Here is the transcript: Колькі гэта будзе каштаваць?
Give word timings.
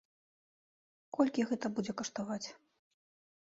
Колькі 1.17 1.45
гэта 1.51 1.71
будзе 1.77 1.93
каштаваць? 2.01 2.41